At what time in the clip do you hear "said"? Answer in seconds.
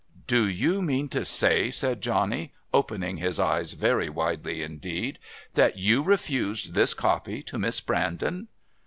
1.69-2.01